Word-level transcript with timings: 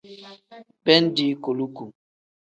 Bindi 0.85 1.25
kuluku. 1.43 1.85